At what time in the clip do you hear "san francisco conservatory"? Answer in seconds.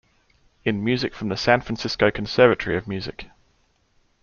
1.37-2.75